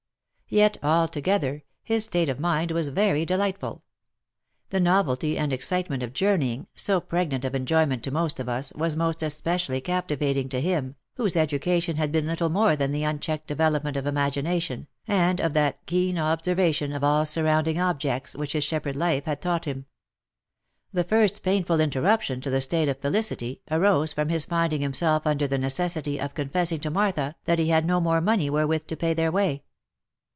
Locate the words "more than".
12.49-12.91